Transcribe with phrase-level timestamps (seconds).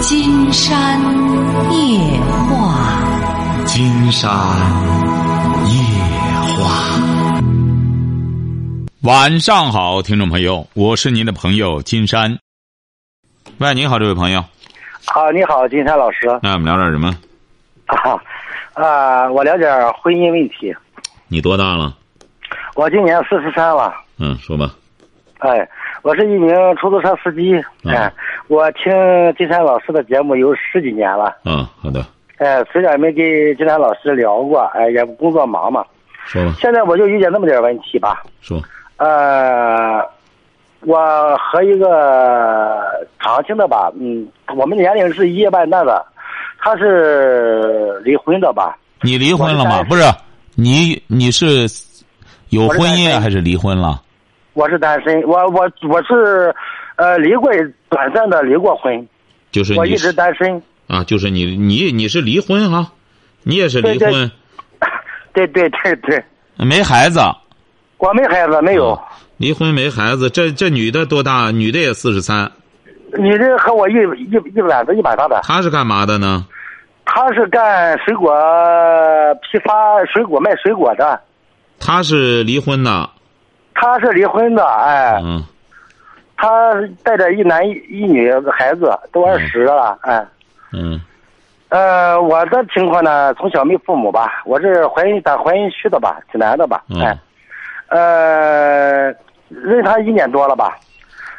[0.00, 0.98] 金山
[1.72, 4.30] 夜话，金山
[5.66, 5.74] 夜
[6.56, 6.98] 话。
[9.02, 12.38] 晚上好，听众朋友，我是您的朋友金山。
[13.58, 14.42] 喂，你好，这位朋友。
[15.06, 16.26] 好，你好，金山老师。
[16.42, 17.14] 那我们聊点什么？
[17.86, 18.16] 啊
[18.72, 20.74] 啊，我聊点婚姻问题。
[21.28, 21.94] 你多大了？
[22.74, 23.92] 我今年四十三了。
[24.18, 24.74] 嗯，说吧。
[25.40, 25.68] 哎，
[26.02, 27.54] 我是一名出租车司机。
[27.84, 28.12] 哎，
[28.48, 28.92] 我听
[29.36, 31.36] 金山老师的节目有十几年了。
[31.44, 32.04] 嗯，好的。
[32.38, 33.24] 哎，虽然没跟
[33.56, 35.84] 金山老师聊过，哎，也工作忙嘛。
[36.24, 36.54] 说吧。
[36.58, 38.22] 现在我就遇见那么点问题吧。
[38.40, 38.60] 说。
[38.96, 40.02] 呃，
[40.80, 42.80] 我和一个
[43.18, 44.26] 长青的吧，嗯，
[44.56, 46.04] 我们年龄是一夜半大的，
[46.58, 48.76] 他是离婚的吧？
[49.02, 49.82] 你离婚了吗？
[49.84, 50.02] 不是，
[50.54, 51.66] 你你是
[52.50, 54.02] 有婚姻还是离婚了？
[54.52, 56.54] 我是单身，我我我是，
[56.96, 57.50] 呃，离过
[57.88, 59.06] 短暂的离过婚，
[59.50, 62.92] 就是我一直单身啊，就是你你你是离婚哈，
[63.42, 64.30] 你也是离婚，
[65.32, 66.24] 对对 对对，
[66.56, 67.20] 没孩子。
[67.98, 68.98] 我没孩子，没有。
[69.36, 71.50] 离婚没孩子，这这女的多大？
[71.50, 72.50] 女的也四十三。
[73.18, 75.40] 女的和我一一一板子一般大的。
[75.42, 76.46] 她是干嘛的呢？
[77.04, 78.32] 她是干水果
[79.42, 81.20] 批发，水果卖水果的。
[81.78, 83.10] 她是离婚的。
[83.80, 85.18] 她是离婚的，哎。
[85.24, 85.42] 嗯。
[86.36, 90.24] 她带着一男一女孩子，都二十了，哎。
[90.72, 91.00] 嗯。
[91.70, 97.16] 呃，我的情况呢，从小没父母吧，我是怀孕打怀孕区的吧，济南的吧，哎。
[97.88, 99.06] 呃，
[99.48, 100.76] 认他一年多了吧，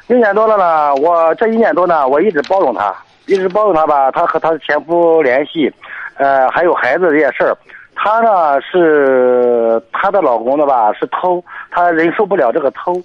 [0.07, 0.95] 一年多了呢。
[0.95, 2.93] 我这一年多呢，我一直包容他，
[3.25, 4.09] 一直包容他吧。
[4.11, 5.71] 他和他的前夫联系，
[6.15, 7.55] 呃，还有孩子这些事儿。
[8.03, 12.99] 她呢是她的老公的吧，是偷，她忍受不了这个偷，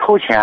[0.00, 0.40] 偷钱，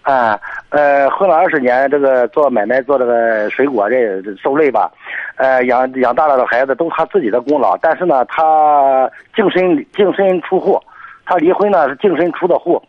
[0.00, 4.90] 啊，呃，混了二十年，这个做买卖做这个水果这受累吧，
[5.36, 10.80] 呃，养养大了的孩子都他自己的功劳，但是呢，他净身净身出户。
[11.24, 12.82] 他离婚呢是净身出的户，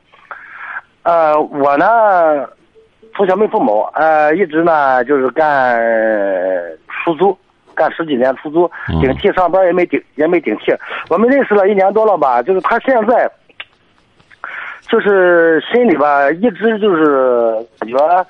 [1.03, 2.47] 呃，我呢
[3.15, 5.79] 从小没父母，呃，一直呢就是干
[6.87, 7.37] 出租，
[7.73, 8.69] 干十几年出租，
[9.01, 10.73] 顶替上班也没顶也没顶替。
[11.09, 13.29] 我们认识了一年多了吧，就是他现在，
[14.87, 18.25] 就是心里吧一直就是感觉，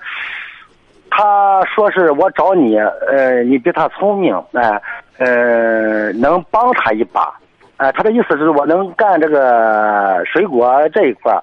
[1.09, 4.81] 他说是我找你，呃，你比他聪明，哎，
[5.17, 7.33] 呃，能帮他一把。
[7.77, 11.37] 哎，他的意思是我能干这个水果这一块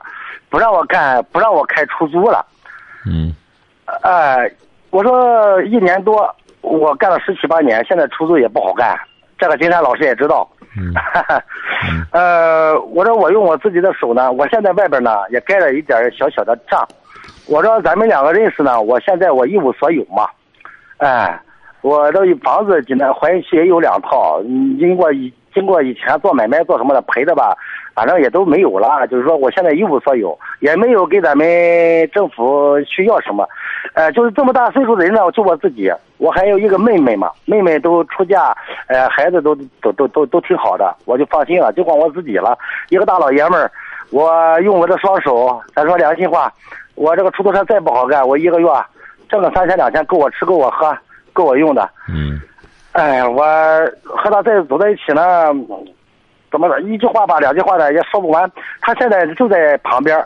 [0.49, 2.44] 不让我干，不让我开出租了。
[3.05, 3.34] 嗯。
[4.03, 4.49] 哎，
[4.91, 8.98] 我说一年多，我干了十七八年，现在出租也不好干。
[9.38, 10.48] 这个金山老师也知道。
[10.76, 10.94] 嗯。
[12.12, 16.87] 呃，我说我用我自己的手呢，我现在外边呢也盖了一点小小的账。
[17.49, 20.28] 我说咱们两个认识呢，我现在我一无所有嘛。
[20.99, 21.41] 哎，
[21.81, 24.41] 我这房子济南怀孕区也有两套，
[24.78, 25.32] 经过一。
[25.53, 27.56] 经过以前做买卖做什么的赔的吧，
[27.93, 29.04] 反正也都没有了。
[29.09, 31.44] 就是说，我现在一无所有，也没有给咱们
[32.12, 33.44] 政府去要什么。
[33.95, 38.55] 呃，就是这么大岁数的人呢，就我自己，我还有一个妹妹嘛，妹妹都出嫁，
[38.87, 42.57] 呃，孩子都都都都都挺好的，我就放心了，就光我自己了。
[42.89, 43.71] 一个大老爷们儿，
[44.11, 46.53] 我用我的双手，咱说良心话，
[46.95, 48.69] 我这个出租车再不好干，我一个月
[49.29, 50.97] 挣个三千两千够我吃够我喝
[51.33, 51.89] 够我用的。
[52.09, 52.41] 嗯。
[52.93, 53.45] 哎，我
[54.05, 55.47] 和他在走在一起呢，
[56.51, 56.81] 怎么的？
[56.83, 58.51] 一句话吧，两句话呢也说不完。
[58.81, 60.19] 他现在就在旁边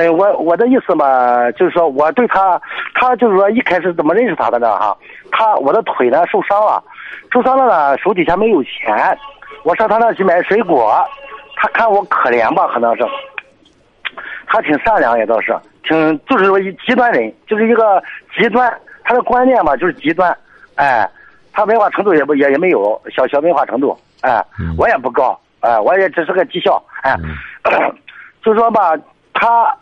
[0.00, 2.60] 哎，我我的意思嘛，就是说我对他，
[2.94, 4.74] 他就是说一开始怎么认识他的呢？
[4.78, 4.96] 哈，
[5.30, 6.82] 他我的腿呢受伤了，
[7.32, 9.18] 受伤了呢，手底下没有钱，
[9.62, 11.04] 我上他那去买水果，
[11.56, 13.04] 他看我可怜吧，可能是，
[14.46, 18.02] 他挺善良也倒是，挺就是说一极端人，就是一个
[18.34, 18.72] 极端，
[19.04, 20.34] 他的观念嘛就是极端，
[20.76, 21.06] 哎。
[21.52, 24.42] 他文化程度也不也也没有小小文化程度，哎，
[24.78, 27.12] 我也不高，哎，我也只是个技校，哎，
[28.40, 28.92] 就说吧，
[29.34, 29.76] 他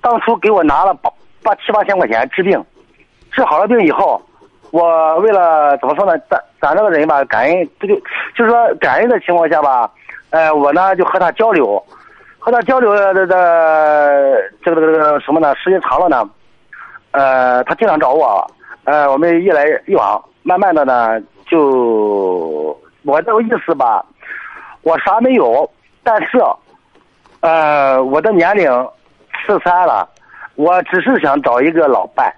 [0.00, 1.10] 当初给我拿了八
[1.42, 2.62] 八七八千块钱治病，
[3.30, 4.20] 治好了病以后，
[4.70, 7.94] 我为了怎么说呢，咱咱这个人吧，感恩，这就
[8.36, 9.90] 就是说感恩的情况下吧，
[10.30, 11.82] 呃，我呢就和他交流，
[12.38, 13.26] 和他交流的这
[14.64, 15.54] 这个这个什么呢？
[15.56, 16.28] 时间长了呢，
[17.12, 18.46] 呃，他经常找我，
[18.84, 20.22] 呃，我们一来一往。
[20.42, 22.74] 慢慢的呢，就
[23.04, 24.02] 我这个意思吧，
[24.80, 25.70] 我啥没有，
[26.02, 26.42] 但是，
[27.40, 28.70] 呃，我的年龄
[29.46, 30.08] 四三了，
[30.54, 32.32] 我只是想找一个老伴，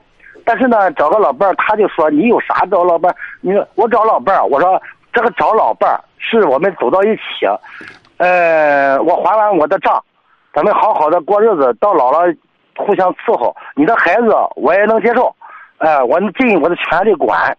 [0.45, 4.81] 但是呢，找个老伴儿他就说你有啥找老伴儿你说我找老伴儿我说
[5.13, 7.47] 这个找老伴儿是我们走到一起，
[8.19, 10.03] 呃，我还完我的账，
[10.55, 12.33] 咱们好好的过日子，到老了
[12.77, 15.35] 互相伺候，你的孩子我也能接受，
[15.79, 17.57] 哎，我能尽我的全力管。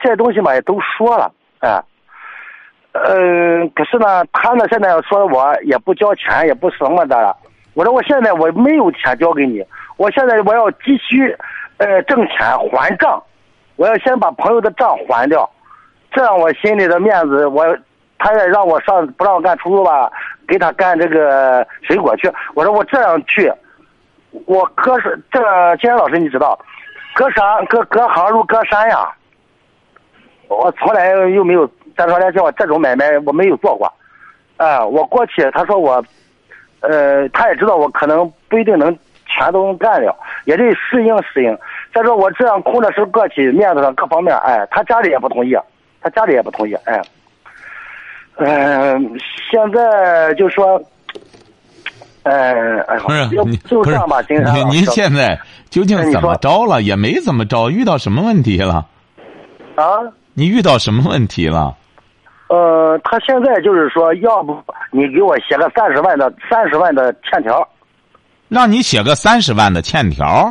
[0.00, 1.30] 这东西嘛也都说了，
[1.60, 1.82] 哎，
[2.92, 7.36] 嗯，可是呢，他呢现在说我也不交钱，也不什么的。
[7.78, 9.64] 我说我现在我没有钱交给你，
[9.96, 11.32] 我现在我要急需，
[11.76, 12.38] 呃，挣钱
[12.72, 13.22] 还账，
[13.76, 15.48] 我要先把朋友的账还掉，
[16.10, 17.64] 这样我心里的面子，我
[18.18, 20.10] 他也让我上不让我干出租吧，
[20.48, 22.28] 给他干这个水果去。
[22.54, 23.48] 我说我这样去，
[24.46, 25.40] 我隔是这
[25.76, 26.58] 金山老师你知道，
[27.14, 29.08] 隔山隔隔行如隔山呀。
[30.48, 33.86] 我从来又没有咱说来叫我这种买卖我没有做过，
[34.56, 36.04] 啊，我过去他说我，
[36.80, 38.96] 呃，他也知道我可能不一定能
[39.26, 40.14] 全都能干了，
[40.44, 41.56] 也得适应适应。
[41.92, 45.56] 再说我这样空着手过去，面子上各方面，哎，他家里也不同意，
[46.00, 47.02] 他家里也不同意，哎，
[48.36, 49.18] 嗯，
[49.50, 50.80] 现在就说，
[52.22, 55.38] 呃，不是你就这样吧，金山您现在
[55.70, 56.80] 究竟怎么着了？
[56.82, 58.86] 也没怎么着，遇到什么问题了？
[59.74, 59.84] 啊？
[60.34, 61.74] 你遇到什么问题了？
[62.48, 64.56] 呃，他现在就是说，要不
[64.90, 67.66] 你给我写个三十万的三十万的欠条，
[68.48, 70.50] 让你写个三十万的欠条。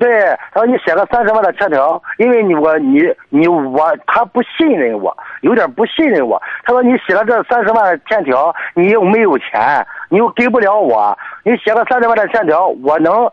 [0.00, 3.00] 对，他说你写个三十万的欠条，因为你我你
[3.30, 6.40] 你我他不信任我，有点不信任我。
[6.64, 13.24] 他说你写了这三十万的欠条，你又没有钱，你又给不了我，你写个三十万的欠条，我能，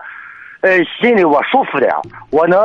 [0.61, 1.91] 呃，心里我舒服点，
[2.29, 2.59] 我能。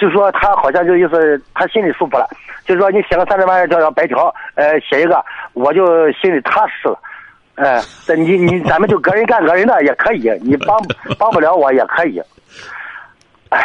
[0.00, 2.26] 就说他好像就意思，他心里舒服了。
[2.64, 5.22] 就是说你写个三十万条白条，呃，写一个，
[5.52, 6.98] 我就心里踏实了。
[7.56, 10.76] 哎，这你你咱们就个人干个人的也可以，你帮
[11.18, 12.20] 帮不了我也可以。
[13.50, 13.58] 哎，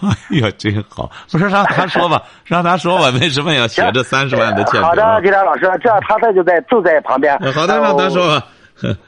[0.00, 1.10] 哎呀，真好！
[1.30, 4.88] 不是让他说吧，让他说吧，为什么要写这三十万的欠条？
[4.88, 7.38] 好的，金山老师，这样他他就在就在旁边。
[7.52, 8.46] 好的，让他说吧。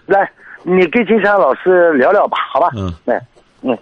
[0.04, 0.30] 来，
[0.62, 2.68] 你跟金山老师聊聊吧，好吧？
[2.76, 3.18] 嗯，来，
[3.62, 3.76] 嗯。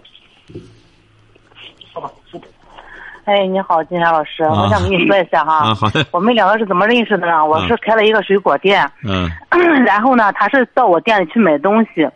[3.25, 5.69] 哎，你好，金山老师，我想跟你说一下哈。
[5.69, 6.05] 啊，好的。
[6.11, 7.43] 我们两个是怎么认识的呢？
[7.43, 8.87] 我是开了一个水果店。
[9.03, 9.27] 嗯。
[9.83, 12.07] 然后呢，他是到我店里去买东西，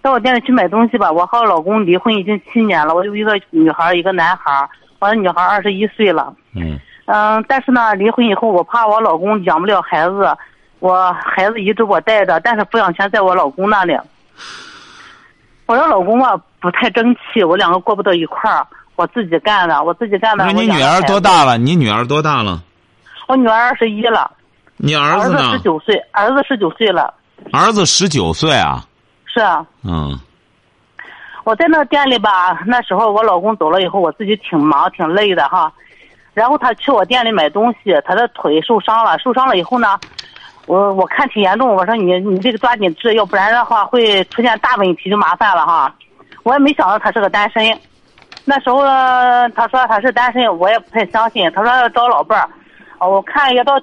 [0.00, 1.10] 到我店里去买东西吧。
[1.10, 4.68] 我和我老公离婚已经七年了，我有一个女孩，一个男孩。
[5.00, 6.32] 我的女孩二十一岁了。
[6.54, 6.78] 嗯。
[7.06, 10.36] 嗯，但是呢，离婚以后，我怕我老公养不了孩子，
[10.78, 13.98] 我孩子一直我带着，但是抚养权在我老公那里。
[15.66, 18.64] 我的老公啊，不太争气，我两个过不到一块儿。
[18.96, 20.44] 我自己干的，我自己干的。
[20.44, 21.58] 那你女儿多大了？
[21.58, 22.62] 你女儿多大了？
[23.26, 24.30] 我女儿二十一了。
[24.76, 25.38] 你儿子呢？
[25.38, 27.14] 儿子十九岁，儿子十九岁了。
[27.52, 28.84] 儿子十九岁啊？
[29.26, 29.64] 是啊。
[29.82, 30.18] 嗯。
[31.44, 35.72] 我在那店里吧，那时候我老公走了以后，我自己挺忙挺累的哈。
[36.32, 39.98] 然后他去我店里买东西，他的腿受伤了，受伤了以后呢，
[40.66, 45.94] 我我看挺严重，我说你你这个抓紧治，要不然的话会出现大问题，就麻烦了哈。
[46.42, 47.62] 我也没想到他是个单身。
[48.44, 48.82] 那时候
[49.54, 51.50] 他说他是单身，我也不太相信。
[51.52, 52.38] 他说要找老伴
[52.98, 53.80] 儿，我看也到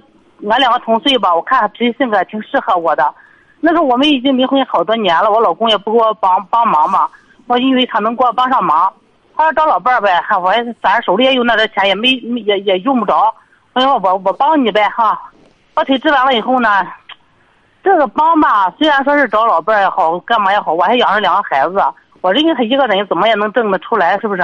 [0.50, 3.13] 俺两个同岁吧，我看他脾气性格挺适合我的。
[3.60, 7.08] 那时候我们已经离婚好多年了，我老公也不给我帮帮忙嘛。
[7.48, 8.92] 我以为他能给我帮上忙，
[9.36, 13.34] 他说找老伴儿呗，我反正手里也有那点钱，也没也也用不着。
[13.74, 15.19] 我说我我帮你呗哈。
[15.74, 16.86] 把腿治完了以后呢，
[17.84, 21.81] 这个帮吧，虽然说是找老伴儿也好，干嘛也好，我还养着两个孩子。
[22.21, 24.44] 我认为他一个人怎么也能挣得出来，是不是？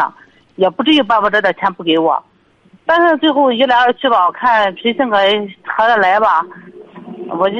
[0.55, 2.21] 也不至于爸爸这点钱不给我。
[2.85, 5.17] 但是最后一来二去吧，我看脾气性格
[5.63, 6.43] 合得来吧，
[7.29, 7.57] 我就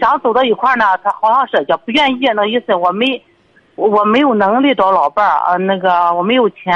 [0.00, 0.84] 想走到一块儿呢。
[1.02, 3.22] 他好像是也不愿意，那意思我没
[3.74, 6.74] 我没有能力找老伴儿啊，那个我没有钱，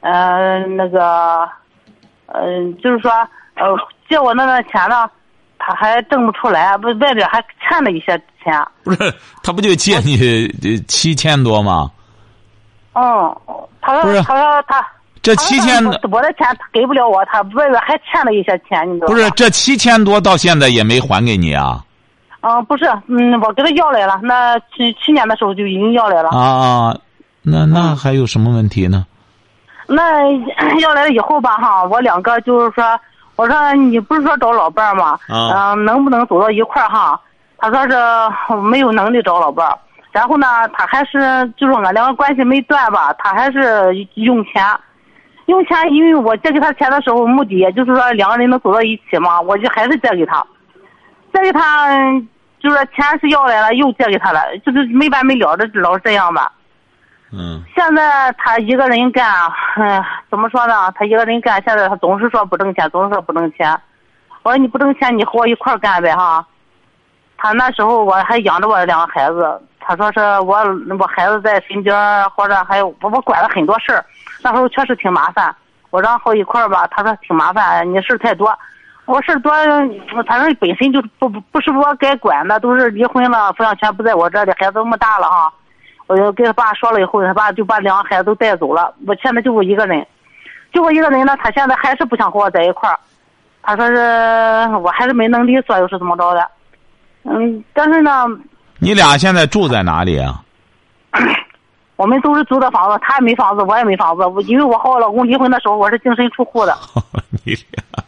[0.00, 1.48] 嗯，那个
[2.26, 3.10] 嗯，就是说
[3.54, 3.66] 呃
[4.08, 5.08] 借我那点钱呢。
[5.64, 8.52] 他还挣不出来，不外边还欠了一些钱。
[8.84, 10.48] 不是，他不就借你
[10.88, 11.90] 七千多吗？
[12.94, 13.34] 嗯，
[13.80, 14.86] 他说，他说他
[15.22, 21.82] 这七千，我的钱他给不了我，他外边还欠了一些钱，你知道不是，这七千多到现在也没还给你啊？
[22.40, 26.30] 嗯，不是，嗯，我给他要来了，那去去年的时候就已经要来了。
[26.30, 26.96] 啊，
[27.42, 29.06] 那那还有什么问题呢？
[29.86, 30.30] 那
[30.80, 32.98] 要来了以后吧，哈，我两个就是说。
[33.34, 35.18] 我说你不是说找老伴儿吗？
[35.26, 37.18] 嗯，能不能走到一块儿哈？
[37.62, 39.78] 他说是没有能力找老伴儿。
[40.10, 41.18] 然后呢，他还是
[41.56, 44.62] 就是俺两个关系没断吧，他还是用钱，
[45.46, 50.44] 用钱，因为我借给他钱的时候，目的也就是说两个人能走到一起嘛，我就还是借给他，
[51.32, 51.88] 借给他，
[52.60, 56.52] 就是钱是要来了，又借给他了，就是没完没了的，老是这样吧。
[57.32, 59.24] 嗯，现在他一个人干，
[59.76, 60.92] 哎，怎么说呢？
[60.94, 63.74] 他一个人干，现在他总是说不挣钱，总是说不挣钱。
[64.42, 66.46] 我说你不挣钱，你和我一块干呗哈。
[67.42, 70.58] 他那时候我还养着我两个孩子，他说是我
[70.96, 74.04] 我孩子在身边，或者还有我我管了很多事儿。
[74.44, 75.52] 那时候确实挺麻烦，
[75.90, 78.56] 我让好一块儿吧，他说挺麻烦，你事儿太多。
[79.06, 79.52] 我事儿多，
[80.24, 85.52] 他说本身就不不是我该管的，都是离婚了，抚养权不在我这里，孩子那么大了哈。
[86.06, 88.94] 我就跟他爸说了以后，他爸就把两个孩子都带走了。
[89.04, 90.06] 我现在就我一个人，
[90.72, 92.96] 就我一个人呢，他现在还是不想和我在一块儿。
[93.64, 93.96] 他说是
[94.76, 96.48] 我还是没能力说，又是怎么着的？
[97.24, 98.26] 嗯，但是呢，
[98.78, 100.42] 你俩现在住在哪里啊？
[101.96, 104.26] 我们都是租的房子，他也没房子，我也没房子。
[104.26, 106.76] 我因为我和我老公离婚的时候，我是净身出户的。
[107.44, 108.04] 你俩，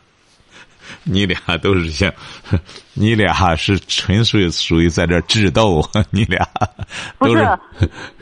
[1.05, 2.11] 你俩都是像，
[2.95, 5.81] 你俩是纯粹属于在这智斗，
[6.11, 6.45] 你俩
[7.19, 7.47] 不是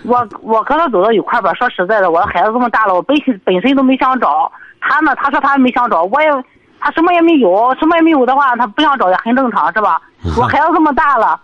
[0.04, 1.54] 我，我和他走到一块儿吧。
[1.54, 5.14] 说实在的，我的孩子这么大了，我本身本身都没想找他呢。
[5.16, 6.28] 他说他没想找，我也
[6.80, 10.02] 他什么也没有，什么也没有的话，他不想找也很正常，是吧？
[10.36, 11.40] 我孩子这么大了。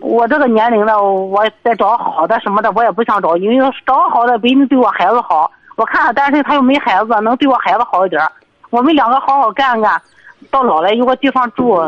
[0.00, 5.50] 我这个年龄了，我再找好的什么的，我也不想找，因为找好的不一定对我孩子好。
[5.76, 8.20] 我看他单身，他又没孩子，能对我孩子好一点。
[8.68, 10.00] 我们两个好好干干，
[10.50, 11.80] 到老了有个地方住，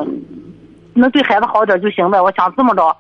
[0.95, 2.19] 能对孩子好点就行呗。
[2.21, 2.97] 我想这么着。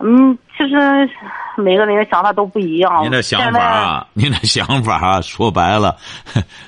[0.00, 1.08] 嗯，其实
[1.56, 3.02] 每个人的想法都不一样。
[3.02, 5.96] 您的想法，啊您的想法啊说白了，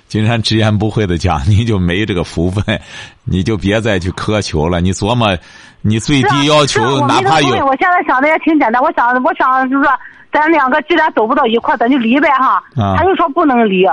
[0.07, 2.81] 金山直言不讳的讲，你就没这个福分，
[3.25, 4.81] 你就别再去苛求了。
[4.81, 5.37] 你琢磨，
[5.83, 7.67] 你最低要求哪怕有。
[7.67, 9.93] 我现在想的也挺简单，我想，我想就是说，
[10.33, 12.63] 咱两个既然走不到一块咱就离呗哈。
[12.97, 13.85] 他就说不能离，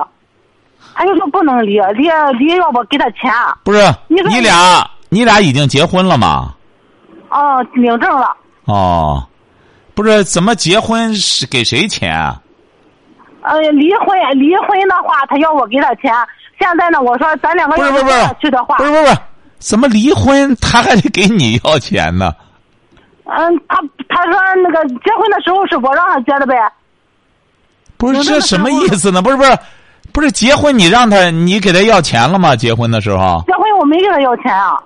[0.93, 3.31] 他就说不能离，离离要不给他钱。
[3.63, 6.53] 不是，你俩你俩已经结婚了吗？
[7.29, 8.37] 哦，领证了。
[8.65, 9.23] 哦，
[9.93, 12.13] 不是怎么结婚是给谁钱？
[12.15, 12.39] 啊
[13.41, 16.13] 呃，离婚离婚的话，他要我给他钱。
[16.57, 19.17] 现在呢，我说咱两个要不下去的话，不是不是不是，
[19.59, 22.31] 怎么离婚他还得给你要钱呢？
[23.25, 26.55] 嗯，他他说那个结婚的时候是我让他结的呗。
[27.97, 29.21] 不是这什么意思呢？
[29.21, 29.57] 不是不是，
[30.13, 32.55] 不是结婚你让他你给他要钱了吗？
[32.55, 33.43] 结婚的时候？
[33.45, 34.79] 结婚我没给他要钱啊。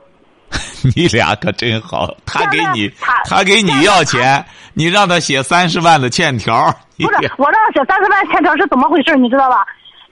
[0.96, 2.92] 你俩可真好，他给你，
[3.26, 6.74] 他给你要钱，你让他写三十万的欠条。
[6.98, 9.16] 不是，我让他写三十万欠条是怎么回事？
[9.16, 9.66] 你知道吧？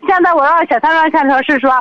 [0.08, 1.72] 现在我让他写三十万欠条是说，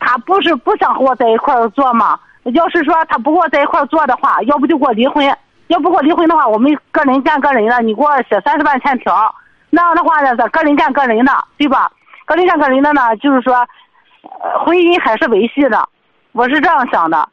[0.00, 2.18] 他不是不想和我在一块儿做吗？
[2.54, 5.30] 要是说他不和我在一块儿做的话，要不就给我离婚；
[5.66, 9.34] 要不给我离婚的话，我们个人干个人的，你给我写三十万欠条。
[9.70, 11.90] 那样的话呢，咱个人干个人的，对吧？
[12.24, 13.66] 个人干个人的呢，就是说，
[14.64, 15.86] 婚姻还是维系的。
[16.32, 17.28] 我是这样想的。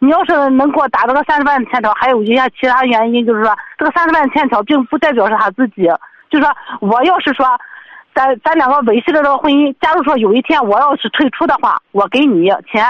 [0.00, 5.82] 你要是能给我打这个三十万的欠条，还有一些其他原因，就是说这个三十万欠条并不代表是他自己，
[6.30, 7.46] 就是说我要是说，
[8.14, 12.84] 咱咱两个维系的这个婚姻，假如说有一天我要是退出的话，我给你钱；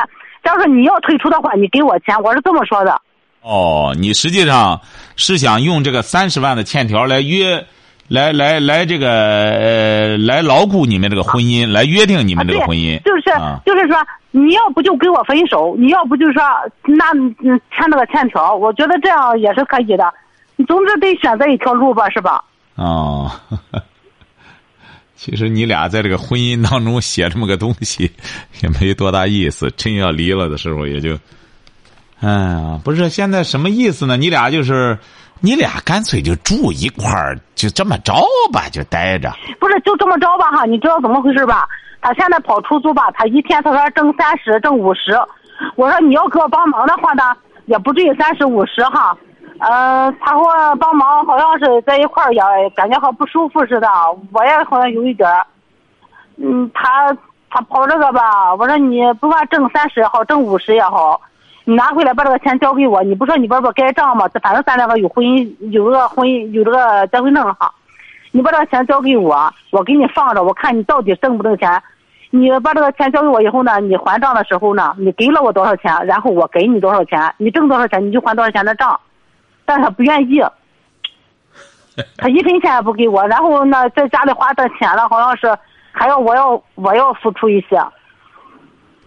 [0.44, 3.00] 假如说你要退出的话，你给我钱，我是这么说的。
[3.40, 4.80] 哦，你实际上
[5.16, 7.64] 是想用这个三十万的欠条来约。
[8.08, 12.98] 来来来，这个呃，来牢固你们这个婚姻，来约定你们这个婚姻。
[13.02, 13.24] 就是
[13.66, 13.98] 就是说，
[14.30, 16.42] 你要不就跟我分手，你要不就说
[16.84, 20.10] 那签那个欠条，我觉得这样也是可以的。
[20.56, 22.42] 你总之得选择一条路吧，是吧？
[22.76, 23.30] 哦，
[25.14, 28.10] 其实你俩在这个婚姻当中写这么个东西，
[28.62, 29.70] 也没多大意思。
[29.76, 31.12] 真要离了的时候，也就，
[32.20, 34.16] 哎呀，不是现在什么意思呢？
[34.16, 34.98] 你俩就是。
[35.40, 38.14] 你俩干脆就住一块儿，就这么着
[38.52, 39.32] 吧，就待着。
[39.60, 40.64] 不是，就这么着吧哈？
[40.66, 41.68] 你知道怎么回事吧？
[42.00, 45.18] 他现在跑出租吧，他一天他说挣三十，挣五十。
[45.76, 49.16] 我说你要给我帮忙的话呢，也不至于三十五十哈。
[49.60, 52.40] 嗯，他说帮忙，好像是在一块儿也
[52.76, 53.88] 感觉好不舒服似的。
[54.32, 55.44] 我也好像有一点儿。
[56.36, 57.12] 嗯，他
[57.50, 61.20] 他跑这个吧，我说你不管挣三十也好，挣五十也好。
[61.68, 64.26] 你拿回来把这个钱交给我，你不说你这不该账吗？
[64.42, 67.70] 反正咱两个有婚姻，有这个婚姻，有这个结婚证哈。
[68.30, 71.70] 你把这个钱交给我，我给你放着，我看你到底挣不挣钱。
[72.30, 78.98] 你把这个钱交给我以后呢，你还账的时候呢，你给了我多少钱，然后我给你多少钱，你挣多少钱你就还多少钱的账。
[79.66, 80.42] 但他不愿意，
[82.16, 85.54] 他一分钱也不给我，然后呢，在家里花的钱了，好像是
[85.92, 87.78] 还要我要我要付出一些。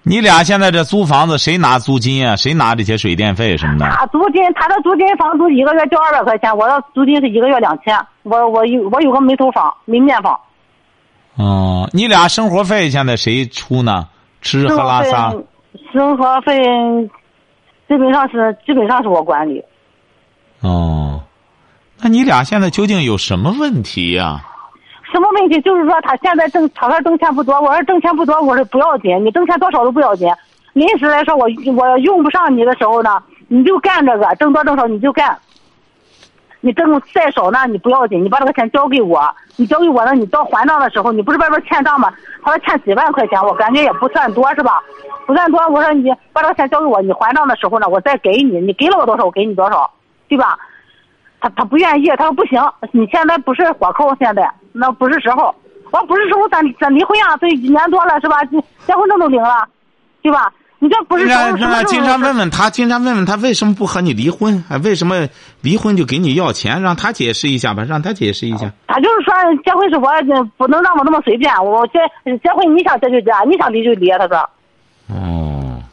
[0.04, 2.36] 你俩现在这租房子，谁拿租金啊？
[2.36, 3.86] 谁拿这些水电费什么的？
[3.92, 7.96] 他租金，他的租金房租一个月交二百块钱，我的租金是一个月两千。
[8.24, 10.40] 我我有我有个煤头房，煤面房。
[11.36, 14.08] 哦，你俩生活费现在谁出呢？
[14.42, 15.32] 吃喝拉撒。
[15.94, 16.58] 生活费
[17.88, 19.64] 基本上是基本上是我管理。
[20.62, 21.22] 哦，
[22.02, 24.44] 那你俩现在究竟有什么问题呀？
[25.12, 25.60] 什么问题？
[25.62, 27.60] 就是说他现在挣，他说挣钱不多。
[27.60, 30.32] 我说挣钱不多，我说不要紧，你挣钱多少都不要紧。
[30.74, 35.38] 临时来说，我我用不上你的时候呢，你就干这个，挣多挣少你就干。
[36.64, 39.22] 你挣再少呢，你不要紧，你把这个钱交给我，
[39.58, 42.14] 你交给我呢，你到还账的时候，你不是外边欠账吗？
[42.44, 44.80] 他说欠几万块钱，我感觉也不算多是吧？
[45.26, 49.92] 不算多，我说你把这个钱交给我，你还账的时候呢，我再给你，你给了我多少，我给你多少，
[50.30, 50.58] 对吧？
[51.42, 55.54] 他他不愿意，他说不行，你现在不是火扣，现在那不是时候。
[55.92, 58.38] 我不是时候，咱咱离婚呀，这一年多了是吧？
[58.88, 59.68] 结婚证都领了，
[60.22, 60.50] 对吧？
[60.80, 64.64] 你这不是时候让让经常问问他，经常问问他为什么不和你离婚？
[64.70, 65.28] 哎，为什么
[65.60, 66.82] 离婚就给你要钱？
[66.82, 68.72] 让他解释一下吧，让他解释一下。
[68.88, 69.34] 他就是说
[69.66, 70.10] 结婚是我
[70.56, 72.00] 不能让我那么随便，我结
[72.42, 74.10] 结婚你想结就结，你想离就离。
[74.12, 74.50] 他说。
[75.08, 75.84] 哦。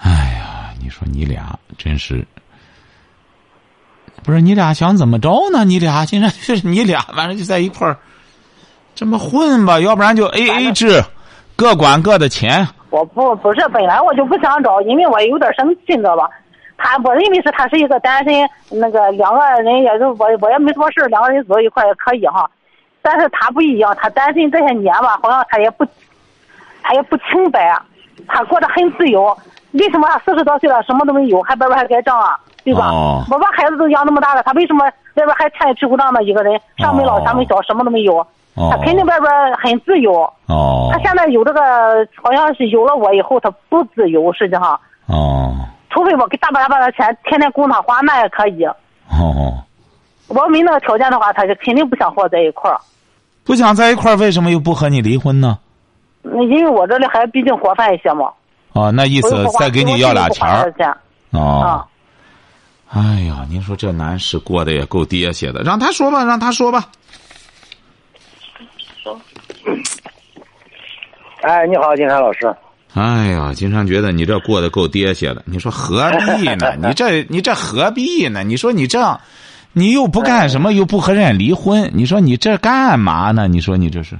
[0.00, 2.24] 哎呀，你说你俩真是。
[4.26, 5.64] 不是你俩想怎么着呢？
[5.64, 7.96] 你俩现在就是你俩，反正就在一块儿
[8.94, 11.00] 这么混吧，要不然就 A A 制，
[11.54, 12.66] 各管各的钱。
[12.90, 16.28] 我不不是，本来我就不想找，因为我有点生气，你知道吧？
[16.76, 18.34] 他我认为是他是一个单身，
[18.68, 22.50] 那个两个人也就我我也没什么事两个人走一块也可以哈。
[23.02, 25.86] 但是他不一样，他单身这些年吧，好像他也不，
[26.82, 27.80] 他也不清白，
[28.26, 29.36] 他过得很自由。
[29.72, 32.36] 为什么他四十多岁了，什么都没有，还白白还盖章啊？
[32.66, 32.90] 对吧？
[33.30, 38.26] 我把孩子都养那么大了，他为什么外边还欠一屁股账的一个人，上没老下没小，什么都没有？
[38.56, 40.12] 他肯定外边很自由。
[40.46, 40.88] 哦。
[40.90, 41.60] 他现在有这个，
[42.20, 44.78] 好像是有了我以后，他不自由，实际上。
[45.06, 45.54] 哦。
[45.90, 48.64] 除非我给大把大把的钱，天天供他花，那也可以。
[48.64, 49.62] 哦。
[50.26, 52.76] 我没那个条件的话，他就肯定不想和我在一块儿。
[53.44, 55.58] 不想在一块儿，为什么又不和你离婚呢？
[56.22, 58.28] 那因为我这里还毕竟活泛一些嘛。
[58.72, 60.72] 哦，那意思再给你要俩钱儿。
[61.30, 61.86] 哦。
[62.88, 66.88] 哎呀，您说这男士过得也够爹些的，让他说吧，让他说吧。
[69.02, 69.20] 说。
[71.42, 72.54] 哎，你好，金山老师。
[72.94, 76.76] 哎呀，金山觉得你这过得够爹些的，你说何必呢？
[76.80, 78.42] 你这你这何必呢？
[78.42, 79.20] 你说你这样，
[79.72, 83.48] 你又不干什么，又不和人家离婚，你说你这干嘛呢？
[83.48, 84.16] 你说你这是？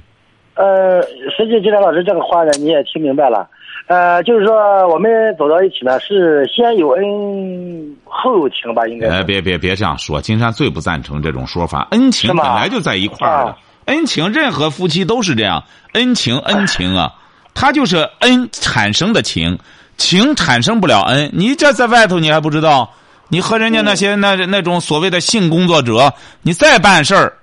[0.55, 1.01] 呃，
[1.35, 3.47] 实际金山老师这个话呢，你也听明白了。
[3.87, 8.85] 呃，就是说我们走到一起呢，是先有恩后有情吧？
[8.87, 9.07] 应该。
[9.07, 11.87] 哎，别别别这样说，金山最不赞成这种说法。
[11.91, 17.13] 恩情本来就在一块儿的，恩情任何夫妻都是这样，恩情恩情啊，
[17.53, 19.57] 它就是恩产生的情，
[19.95, 21.29] 情产生不了恩。
[21.31, 22.91] 你这在外头你还不知道，
[23.29, 27.33] 你和人家那些那那种所谓的性工作者，你再办事儿，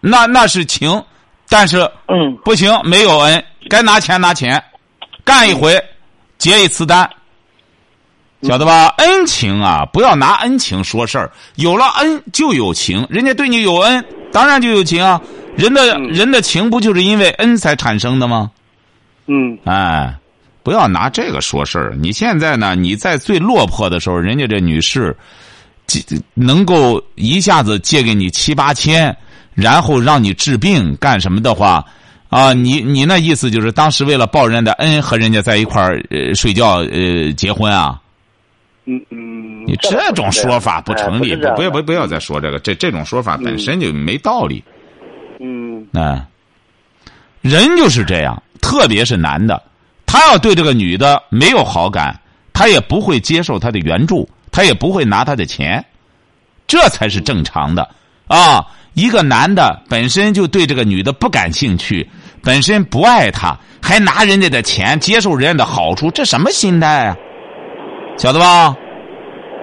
[0.00, 1.00] 那那是情，
[1.48, 4.60] 但是嗯不行，没有恩，该拿钱拿钱。
[5.24, 5.82] 干一回，
[6.38, 7.08] 结一次单，
[8.42, 8.88] 晓得吧？
[8.98, 11.30] 恩情啊，不要拿恩情说事儿。
[11.56, 15.20] 有了恩就有情，人家对你有恩，当然就有情啊。
[15.56, 18.50] 人的人的情不就是因为恩才产生的吗？
[19.26, 20.14] 嗯，哎，
[20.62, 21.94] 不要拿这个说事儿。
[22.00, 22.74] 你现在呢？
[22.74, 25.14] 你在最落魄的时候，人家这女士，
[26.34, 29.14] 能够一下子借给你七八千，
[29.52, 31.84] 然后让你治病干什么的话。
[32.30, 38.00] 啊，你你那意思就是当时为了报人家的恩和人家在一块儿呃睡觉呃结婚啊？
[38.86, 44.62] 嗯嗯，你这种说法不成立，不要不不要再说这个，这这种说法本身就没道理。
[45.40, 46.24] 嗯，哎，
[47.40, 49.60] 人就是这样，特别是男的，
[50.06, 52.18] 他要对这个女的没有好感，
[52.52, 55.84] 他也不会接受她的援助，他也不会拿她的钱，
[56.68, 57.88] 这才是正常的
[58.28, 58.64] 啊。
[58.94, 62.08] 一个男的本身就对这个女的不感兴趣。
[62.42, 67.16] 本身不爱他，还拿人家的钱，接受人家的好处，这什么心态啊？
[68.16, 68.76] 晓得吧？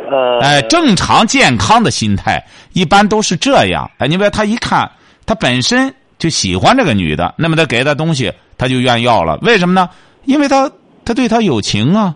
[0.10, 3.90] 呃，哎，正常健康的心态一般都是这样。
[3.98, 4.90] 哎，你别他一看，
[5.26, 9.38] 他本身就喜欢这个女的，那么他给他东西，他就愿意要了。
[9.42, 9.90] 为什么呢？
[10.26, 10.72] 因为他
[11.04, 12.16] 他对他有情啊。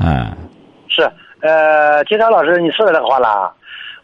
[0.00, 0.32] 哎，
[0.88, 1.02] 是
[1.40, 3.52] 呃，金山老师，你说的这个话啦，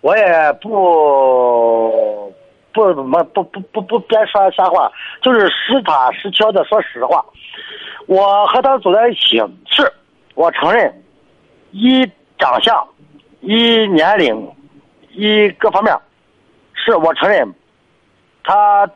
[0.03, 0.25] 我也
[0.61, 2.33] 不。
[2.73, 4.91] 不怎么不不不不别说瞎话，
[5.23, 7.25] 就是实打实敲的说实话。
[8.07, 9.93] 我和他走在一起，是
[10.35, 10.93] 我承认，
[11.71, 12.05] 一
[12.39, 12.87] 长相，
[13.41, 14.51] 一年龄，
[15.13, 15.97] 一各方面，
[16.75, 17.53] 是我承认，
[18.43, 18.89] 他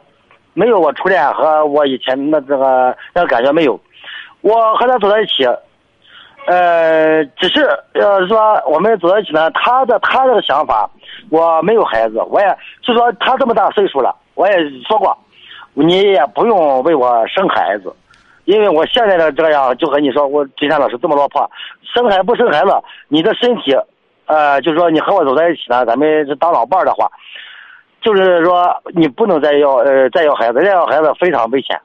[0.52, 3.78] 没有我初恋和我以前那这个那个感觉没有。
[4.40, 5.44] 我和他走在一起，
[6.46, 10.88] 呃，只是呃说我们走在一起呢，他的他这个想法。
[11.30, 12.46] 我没有孩子，我也
[12.82, 14.54] 就说他这么大岁数了，我也
[14.86, 15.16] 说过，
[15.72, 17.90] 你也不用为我生孩子，
[18.44, 21.50] 因为我现在的这样就和你说，我金山老师这么落魄，
[21.82, 22.70] 生孩不生孩子，
[23.08, 23.74] 你的身体，
[24.26, 27.10] 呃，就是说你和我走在一起呢，咱们当老伴儿的话，
[28.02, 31.80] 就是说你不能再要呃再要孩子，再要孩子非常危险。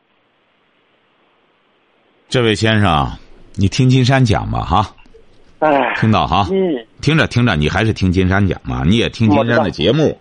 [2.28, 3.08] 这位先生，
[3.60, 4.90] 你听金山讲吧哈，
[5.60, 6.48] 哎，听到哈？
[6.50, 6.58] 你
[7.02, 10.18] 听着听着，你还是听金山讲嘛，你也听金山的节目，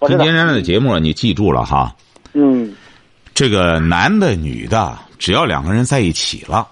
[0.00, 1.96] 听金山的节目，你记住了哈。
[2.34, 2.74] 嗯。
[3.32, 6.68] 这个男的女的，只要两个人在一起了，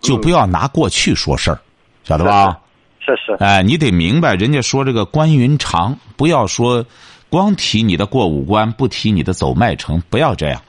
[0.00, 1.58] 就不要拿过去说事儿，
[2.04, 2.56] 晓得吧？
[3.00, 6.86] 是是，哎，你得明白，人家说这个关云长，不要说
[7.28, 10.62] 光提你的过五关，不提你的走麦城，不要这样，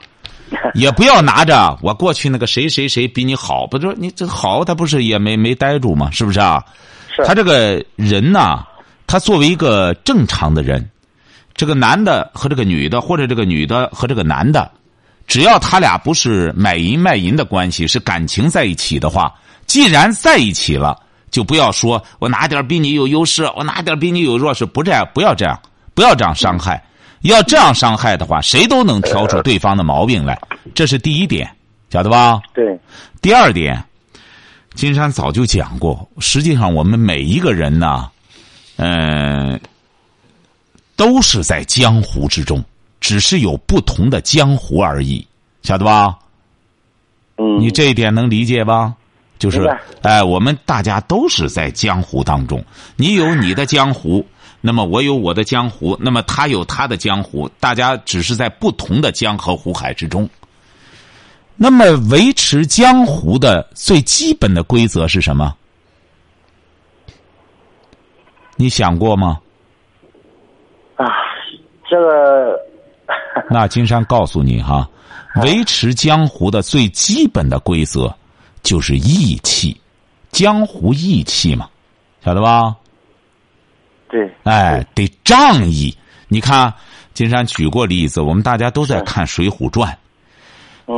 [0.74, 6.10] 也不要拿着我过去那个谁谁谁比你好，不是你这好，他不是也没没待住吗？
[6.10, 6.64] 是不是啊？
[7.14, 8.64] 是他这个人呐，
[9.06, 10.90] 他作为一个正常的人，
[11.54, 14.70] 这个男的和这个女的，或者这个女的和这个男的，
[15.26, 19.32] 只要他俩不是买淫卖淫的关系，是感情在一起的话，
[19.66, 20.96] 既然在一起了，
[21.30, 25.58] 就不要说我哪点比你有优势，我哪点比你有弱势，不这样，不要这样，
[25.94, 26.82] 不要这样伤害。
[27.22, 30.40] 要这样伤害的话，谁都能挑出对方的毛病来，
[30.74, 31.50] 这是第一点，
[31.90, 32.40] 晓得吧？
[32.54, 32.78] 对，
[33.20, 33.82] 第二点，
[34.74, 38.10] 金山早就讲过，实际上我们每一个人呢，
[38.76, 39.60] 嗯、
[40.96, 42.64] 都是在江湖之中，
[43.00, 45.26] 只是有不同的江湖而已，
[45.62, 46.18] 晓得吧？
[47.36, 48.94] 嗯，你这一点能理解吧？
[49.38, 49.66] 就是
[50.02, 52.62] 哎，我们大家都是在江湖当中，
[52.96, 54.24] 你有你的江湖，
[54.60, 60.28] 那么我有我的江湖，那么他有他的江湖，大家只是在不同的江河湖海之中。
[61.56, 65.54] 那么，维持江湖的最基本的规则是什么？
[68.56, 69.40] 你想过吗？
[70.96, 71.06] 啊，
[71.88, 72.58] 这个
[73.50, 74.88] 那金山告诉你哈，
[75.42, 78.14] 维持江湖的最基本的规则
[78.62, 79.78] 就是义气，
[80.30, 81.68] 江湖义气嘛，
[82.22, 82.76] 晓得吧？
[84.10, 85.96] 对，哎，得仗义。
[86.28, 86.72] 你看，
[87.14, 89.90] 金山举过例子，我们大家都在看《水浒传》。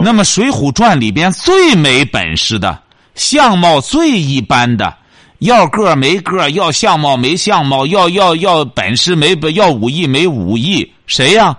[0.03, 2.79] 那么，《水浒传》里边最没本事的、
[3.14, 4.94] 相貌最一般的，
[5.40, 11.55] 要个没个，要相貌没相貌，要要要本事没本，要武艺没武艺，谁呀？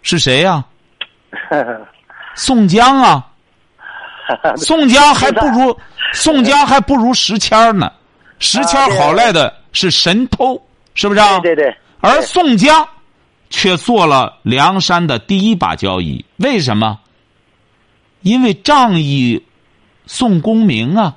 [0.00, 0.64] 是谁呀？
[2.34, 3.26] 宋江啊！
[4.56, 5.76] 宋江还不如
[6.12, 7.90] 宋江还不如石谦呢，
[8.38, 10.60] 石谦好赖的是神偷，
[10.94, 11.38] 是不是啊？
[11.38, 12.88] 对对对，而宋江
[13.48, 16.98] 却做了梁山的第一把交椅，为什么？
[18.22, 19.40] 因为仗义
[20.06, 21.16] 宋公明啊，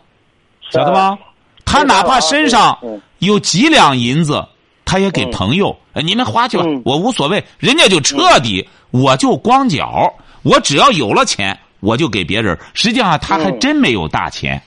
[0.69, 1.17] 晓得吧？
[1.65, 4.45] 他哪怕身上嗯有几两银子，
[4.85, 7.43] 他也给朋友，哎你们花去吧嗯，我无所谓。
[7.57, 12.55] 人家就彻底，我就光脚，我只要有了钱，我就给别人。
[12.75, 14.61] 实际上他还嗯真没有大钱。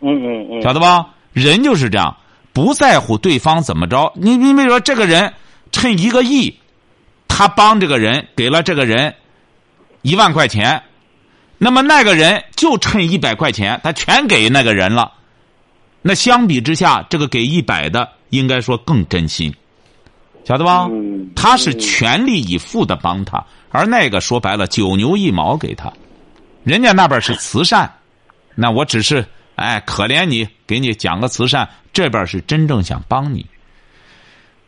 [0.00, 1.06] 嗯嗯嗯，晓得吧？
[1.34, 2.16] 人就是这样，
[2.54, 4.10] 不在乎对方怎么着。
[4.16, 5.34] 你你比如说，这个人
[5.70, 6.58] 趁一个亿，
[7.28, 9.14] 他帮这个人给了这个人
[10.00, 10.82] 一万块钱，
[11.58, 15.12] 那么那个人就趁一百块钱，他全给那个人了。
[16.00, 19.52] 那相比之下，这个给一百的应该说更真心，
[20.44, 20.86] 晓得吧？
[20.90, 25.92] 嗯他是全力以赴的帮他，而那个说白了九牛一毛给他，
[26.62, 27.92] 人家那边是慈善，
[28.54, 33.46] 那我只是哎可怜你，给你讲个慈善，这边是真正想帮你。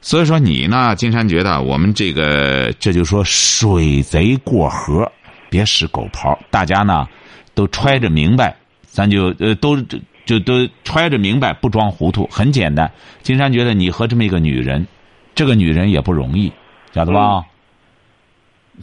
[0.00, 5.10] 所以说你呢，金山觉得我们这个这就说水贼过河，
[5.50, 7.08] 别使狗刨，大家呢
[7.54, 8.54] 都揣着明白，
[8.86, 12.88] 咱就呃都就就都揣着明白，不装糊涂，很简单。
[13.22, 14.86] 金山觉得你和这么一个女人，
[15.34, 16.52] 这个女人也不容易，
[16.94, 17.44] 晓得吧？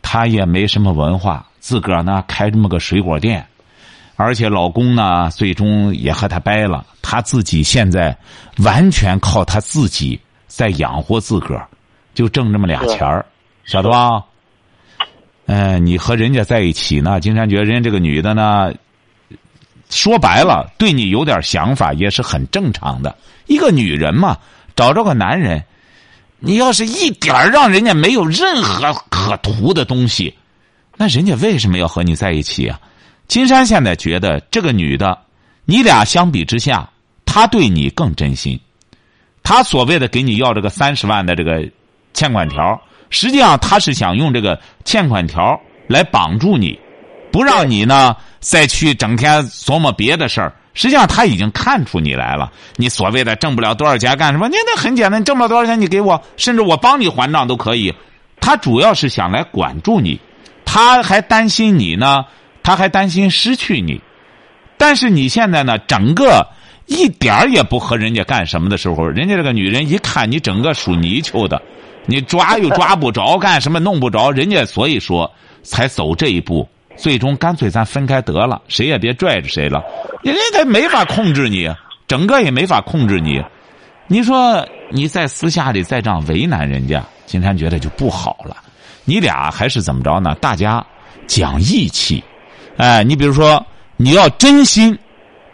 [0.02, 3.48] 她也没什么文化，自个儿呢开这么个水果店，
[4.16, 8.16] 而且老公呢最终也和她掰了，她自己现在
[8.58, 11.68] 完全靠她自己在养活自个儿，
[12.14, 13.26] 就挣这么俩钱儿，
[13.66, 14.24] 晓得吧？
[15.46, 18.72] 嗯、你和人家在一起呢，金山觉得人家这个女的呢，
[19.90, 23.14] 说白了，对你有点想法也是很正常的。
[23.48, 24.38] 一个女人嘛，
[24.76, 25.62] 找着个男人，
[26.40, 30.34] 你要是一点儿让人家没有任何可图的东西，
[30.96, 32.80] 那人家为什么要和你在一起啊？
[33.28, 35.18] 金山现在觉得这个女的，
[35.66, 36.90] 你俩相比之下，
[37.26, 38.60] 她对你更真心。
[39.42, 41.68] 她所谓的给你要这个三十万的这个
[42.14, 46.80] 欠款条，实际上她是想用这个欠款条来绑住你，
[47.32, 50.54] 不让你呢再去整天琢磨别的事儿。
[50.76, 54.50] 实际上他已经看出你来了，你所谓的挣不了多少钱干什么？
[54.50, 57.94] 你那很简单，挣不了多少钱你给我，甚至我帮你还账都可以。
[58.40, 60.20] 他主要是想来管住你，
[60.66, 62.26] 他还担心你呢，
[62.64, 64.02] 他还担心失去你。
[64.78, 66.48] 但是你现在呢，整个
[66.88, 71.62] 一点儿也不和人家干什么的时候，人家这个女人一看你整个属泥鳅的，
[72.06, 76.68] 你抓又抓不着，干什么弄不着，人家所以说才走这一步。
[76.96, 79.84] 最终干脆咱分开得了，谁也别拽着谁了，
[80.22, 81.68] 人家他没法控制你，
[82.08, 83.44] 整个也没法控制你。
[84.06, 88.58] 你说你在私下里再这样为难人家，金山觉得就不好了。
[89.06, 90.36] 你俩还是怎么着呢？
[90.36, 90.86] 大家
[91.26, 92.24] 讲义气，
[92.78, 93.66] 哎，你比如说
[93.98, 94.98] 你要真心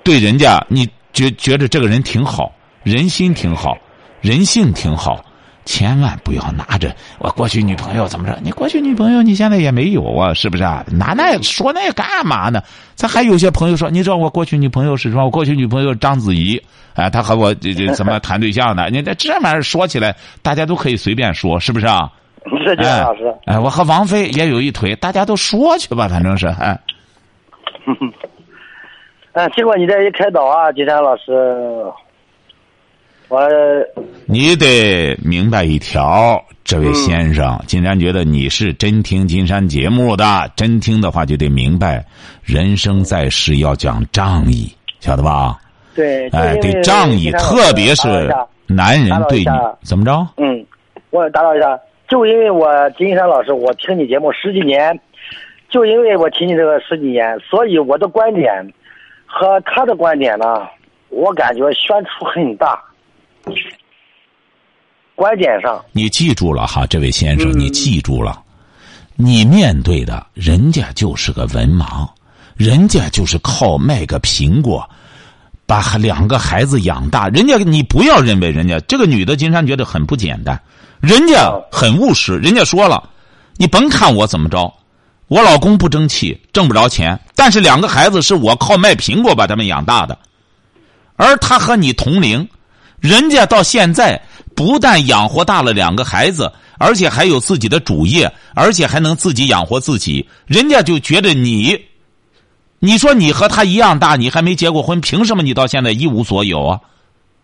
[0.04, 2.52] 对人家，你觉觉得这个人挺好，
[2.84, 3.78] 人心挺好，
[4.22, 5.24] 人性挺好。
[5.66, 8.40] 千万不要拿着我过去女朋友怎么着？
[8.42, 10.84] 你过去女朋友你现在也没有啊，是不是啊？
[10.90, 12.60] 拿那说那干嘛呢？
[12.96, 15.26] 咱还有些朋友说，你知道我过去女朋友是什么？
[15.26, 16.60] 我过去女朋友章子怡，
[16.96, 18.88] 哎，她和我这这怎么谈对象呢？
[18.90, 22.10] 你这这玩意儿说起来，大家都可以随便说，是不是啊？
[22.66, 23.32] 是就是老师。
[23.46, 26.80] 哎，我和王菲也有一腿，大家都说去吧，反正是哎。
[29.34, 31.32] 嗯，经过你这一开导啊，金山老师。
[33.30, 33.48] 我，
[34.26, 42.04] 你得明白一条，这位先生，金山觉得你是真听金山节目的，真听的话就得明白，
[42.44, 45.60] 人生在世要讲仗义，晓得吧？
[45.94, 48.34] 对，哎，得仗义，特别是
[48.66, 49.46] 男人对你
[49.84, 50.28] 怎么着？
[50.38, 50.66] 嗯，
[51.12, 55.00] 我打扰一下，就因为我金山老师，我听你节目十几年，
[55.70, 58.52] 就因为我听你这个十几年，所以我的观点
[59.26, 60.68] 和他的观点呢，
[61.10, 62.84] 我感觉悬殊很大。
[65.16, 68.42] 观点上，你记住了哈，这位先生，你记住了，
[69.16, 72.08] 你面对的人家就是个文盲，
[72.56, 74.90] 人家就是靠卖个苹果，
[75.66, 77.28] 把两个孩子养大。
[77.28, 80.58] 人家你不要认为人家这个女的，金山觉得很不简单，
[81.02, 82.38] 人家很务实。
[82.38, 83.10] 人家说了，
[83.58, 84.74] 你甭看我怎么着，
[85.30, 90.18] 我老公不争气，挣不着钱，但是两个孩子是我靠卖苹果把他们养大的，
[91.16, 92.46] 而他和你同龄。
[93.00, 94.22] 人家到现在
[94.54, 100.28] 不但养活大了两个孩子，而且还有自己的主业，而且还能自己养活自己。
[100.46, 101.80] 人家就觉得你，
[102.80, 106.80] 你说你和他一样大，你还没结过婚，凭什么你到现在一无所有啊？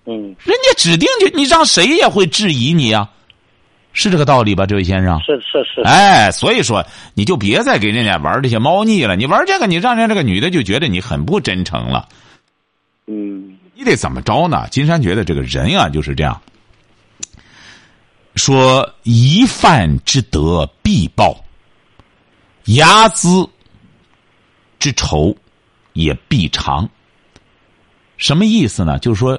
[0.06, 3.10] 嗯，人家指定就你让谁也会质疑你啊，
[3.96, 5.20] 是这个道理吧，这位先生？
[5.22, 5.82] 是是是。
[5.82, 9.16] 哎，所以说你就别再给人家玩这些猫腻了。
[9.16, 12.08] 你玩这个，你让人家这个女的就觉得你很不真诚了。
[13.08, 13.58] 嗯。
[13.78, 14.68] 你得怎么着呢？
[14.72, 16.42] 金山觉得这个人啊就是这样，
[18.36, 21.44] 说一饭之德必报，
[22.64, 23.50] 睚眦
[24.80, 25.36] 之仇
[25.92, 26.90] 也必偿。
[28.16, 28.98] 什么意思呢？
[29.00, 29.38] 就是说，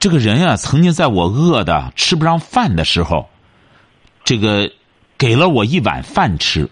[0.00, 3.30] 这个人啊，曾经在我饿的吃不上饭的时候，
[4.24, 4.70] 这个
[5.16, 6.68] 给了我一碗饭吃，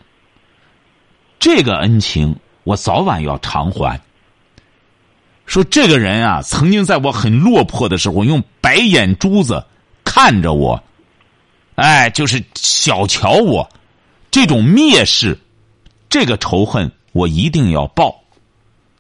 [1.39, 2.35] 这个恩情
[2.65, 4.01] 我早晚要偿还。
[5.45, 9.63] 说这个人啊，曾经在我很落魄的时候，用白眼珠子
[10.03, 10.83] 看着我，
[11.75, 13.69] 哎，就是小瞧我，
[14.31, 15.39] 这种蔑视，
[16.09, 18.19] 这个仇恨我一定要报。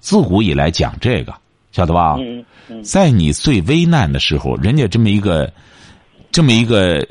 [0.01, 1.33] 自古以来讲这个，
[1.71, 2.19] 晓得吧？
[2.83, 5.51] 在你最危难的时候，人家这么一个，
[6.33, 7.07] 这么一个，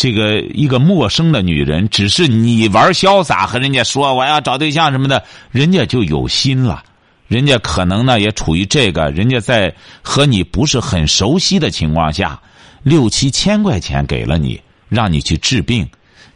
[0.00, 6.82] 这个一个陌生的女人，只是你玩潇洒和人家说我要找对象什么的，人家就有心了。
[7.28, 12.40] 人家可能呢也处于这个，人家在和你不是很熟悉的情况下，
[12.82, 14.58] 六七千块钱给了你，
[14.88, 15.86] 让你去治病，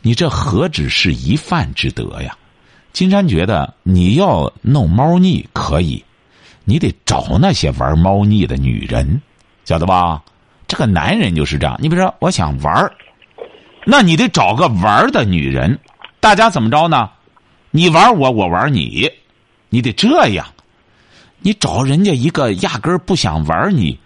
[0.03, 2.37] 你这何止是一饭之德呀？
[2.93, 6.05] 金山觉得你要弄猫腻可以，
[6.67, 9.23] 你得找那些玩猫腻的女人，
[9.65, 10.23] 晓得吧？
[10.69, 11.79] 这个男人就是这样。
[11.81, 12.93] 你比如说，我想玩
[13.85, 15.79] 那你得找个玩的女人，
[16.21, 17.11] 大家怎么着呢？
[17.71, 19.11] 你玩我，我玩你，
[19.69, 20.47] 你得这样。
[21.41, 23.99] 你找人家一个压根儿不想玩你，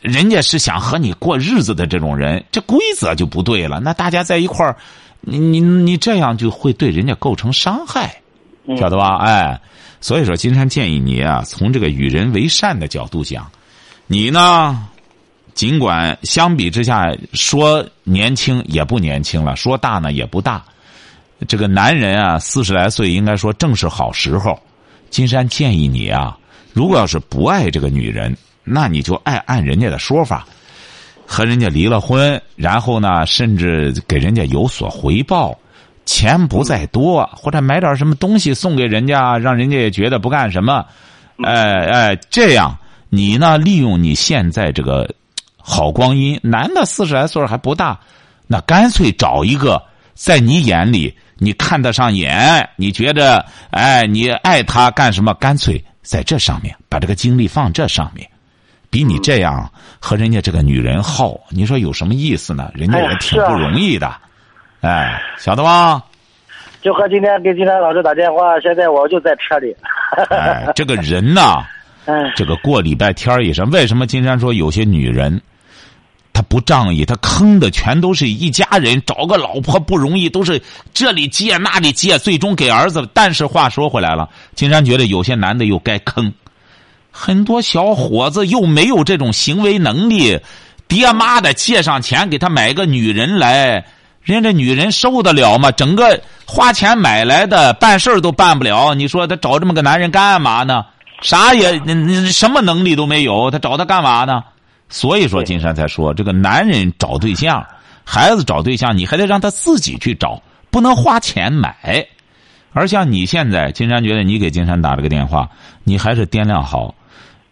[0.00, 3.80] 人家是想和你过日子的这种人，这规则就不对了。
[3.80, 4.74] 那大家在一块儿，
[5.20, 8.22] 你你你这样就会对人家构成伤害，
[8.78, 9.16] 晓得吧？
[9.18, 9.60] 哎，
[10.00, 13.50] 所以说，金山建议你啊，从这个与人为善的角度讲，
[14.06, 14.88] 你呢，
[15.54, 20.62] 尽管相比之下说年轻也不年轻了，说大呢也不大，
[21.46, 24.58] 这个男人啊，四十来岁应该说正是好时候。
[25.10, 26.36] 金山建议你啊。
[26.72, 30.44] 如果要是不爱这个女人，那你就爱按人家的说法，
[31.24, 35.56] 和人家离了婚，然后呢，甚至给人家有所回报，
[36.04, 40.84] 钱不在多，或者买点什么东西送给人家，让人家也觉得不干什么，
[41.44, 42.76] 哎哎，这样
[43.08, 45.08] 你呢，利用你现在这个
[45.66, 47.98] 好光阴，男的四十来岁还不大，
[48.46, 55.82] 那干脆找一个在你眼里你看得上眼，你觉得哎，你爱他干什么，干脆。
[56.02, 58.28] 在这上面把这个精力放这上面，
[58.90, 62.70] 比你这样和人家这个女人耗，你说有什么意思呢？
[62.74, 64.14] 人家也挺不容易的，
[64.82, 66.04] 哎，晓得吧？
[66.82, 69.74] 就和今天给金山老师打电话，现在我就在车里。
[70.28, 71.64] 哎，这个人呐，
[72.04, 73.64] 哎，这个过礼拜天儿也是。
[73.64, 75.40] 为什么金山说有些女人，她
[76.54, 80.62] 不仗义，他坑的全都是一家人，找个老婆不容易，都是
[80.92, 83.04] 这里借那里借，最终给儿子。
[83.12, 86.32] 但是话说回来了，金山觉得有些男的又该坑，
[87.10, 90.38] 很多小伙子又没有这种行为能力，
[90.86, 93.84] 爹妈的借上钱给他买个女人来。
[94.22, 95.72] 人家这女人受得了吗？
[95.72, 98.94] 整个花钱买来的，办事都办不了。
[98.94, 100.84] 你说他找这么个男人干嘛呢？
[101.20, 101.80] 啥也，
[102.30, 104.44] 什么能力都没有，他找他干嘛呢？
[104.88, 107.64] 所以说，金山才说，这个男人找对象，
[108.04, 112.06] 孩子找对象，你还得让他自己去找，不能花钱买。
[112.72, 115.48] 而像你现在，金山觉得你给金山打了个电话，
[115.84, 116.94] 你还是掂量好。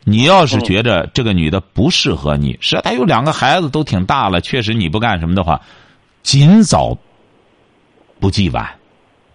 [0.05, 5.61] 你要是觉得这个女的不适合你，是她有两个孩子都挺大了，确实你不干什么的话。
[6.25, 6.97] 尽早，
[8.19, 8.69] 不计晚，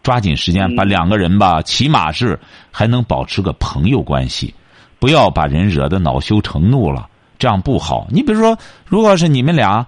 [0.04, 2.38] 抓紧时间把两个人吧，起码是
[2.70, 4.54] 还能保持个朋友关系，
[5.00, 8.08] 不要把人惹得恼羞成怒了，这样不好。
[8.10, 9.86] 你比如说，如果是你们俩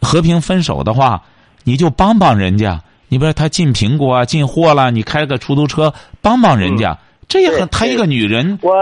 [0.00, 1.22] 和平分手的话，
[1.64, 2.80] 你就帮帮人家。
[3.08, 6.96] 你比如说他进苹果啊，进货了，你开个出租车帮帮人家。
[7.26, 8.72] 这也很，她一个女人，我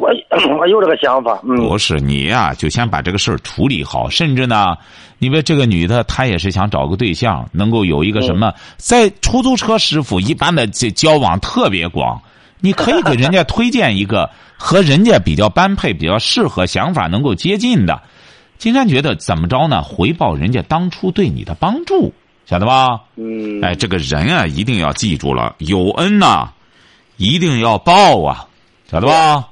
[0.00, 0.10] 我
[0.58, 1.36] 我有这个想法。
[1.44, 4.10] 不是你呀，就先把这个事儿处理好。
[4.10, 4.76] 甚至呢，
[5.20, 12.20] 因为这个女的她也是想找个对象，能够有一个什么，在出租车师傅一般的这交往特别广，
[12.60, 18.02] 你可以给人家推荐一个和人家比较般配、比较适合、想法能够接近的。
[18.58, 19.82] 金山觉得怎么着呢？
[19.82, 22.12] 回报人家当初对你的帮助，
[22.44, 23.00] 晓得吧？
[23.16, 23.60] 嗯。
[23.62, 26.52] 哎，这个人啊，一定要记住了，有恩呐。
[27.16, 28.46] 一定要报啊，
[28.90, 29.48] 晓得吧？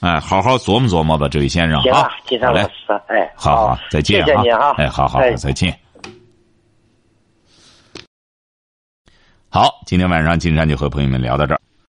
[0.00, 2.08] 哎，好好琢磨琢磨吧，这位先生啊。
[2.26, 2.68] 金山老师，
[3.06, 4.72] 哎，好好，再见啊！
[4.76, 5.76] 哎，好好，再见。
[9.48, 11.60] 好，今天晚上金山就和朋友们聊到这儿。